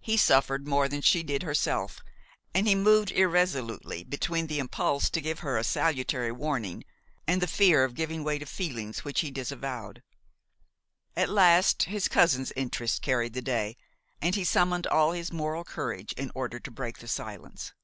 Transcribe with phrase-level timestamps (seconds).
[0.00, 2.00] He suffered more than she did herself,
[2.54, 6.84] and he moved irresolutely between the impulse to give her a salutary warning
[7.26, 10.02] and the fear of giving way to feelings which he disavowed;
[11.14, 13.76] at last his cousin's interest carried the day,
[14.22, 17.74] and he summoned all his moral courage in order to break the silence.